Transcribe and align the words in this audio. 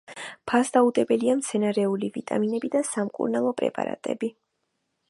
ფასდაუდებელია 0.51 1.35
მცენარეული 1.41 2.11
ვიტამინები 2.17 2.73
და 2.77 2.83
სამკურნალო 2.89 3.57
პრეპარატები. 3.63 4.35